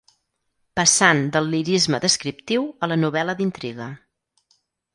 [0.79, 3.91] Passant del lirisme descriptiu a la novel·la d'intriga